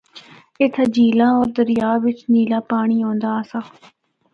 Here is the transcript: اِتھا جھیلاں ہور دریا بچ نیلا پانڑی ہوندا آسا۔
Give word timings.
اِتھا 0.61 0.83
جھیلاں 0.93 1.31
ہور 1.35 1.47
دریا 1.57 1.89
بچ 2.03 2.19
نیلا 2.31 2.59
پانڑی 2.69 2.99
ہوندا 3.05 3.29
آسا۔ 3.39 3.59